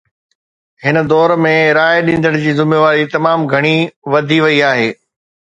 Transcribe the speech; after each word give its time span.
هن 0.83 0.95
دور 1.11 1.33
۾ 1.47 1.51
راءِ 1.77 1.99
ڏيندڙ 2.07 2.33
جي 2.45 2.55
ذميواري 2.61 3.05
تمام 3.17 3.47
گهڻي 3.53 3.77
وڌي 4.15 4.43
وئي 4.47 4.59
آهي. 4.73 4.93